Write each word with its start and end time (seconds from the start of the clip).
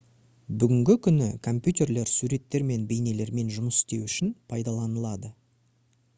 бүгінгі 0.61 0.95
күні 1.07 1.27
компьютерлер 1.47 2.09
суреттер 2.13 2.65
мен 2.71 2.89
бейнелермен 2.93 3.53
жұмыс 3.61 3.79
істеу 3.83 4.05
үшін 4.09 4.35
пайдаланылады 4.55 5.35